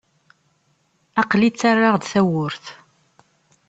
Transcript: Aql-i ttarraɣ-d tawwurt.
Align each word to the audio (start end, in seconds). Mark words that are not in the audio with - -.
Aql-i 1.21 1.49
ttarraɣ-d 1.51 2.03
tawwurt. 2.11 2.65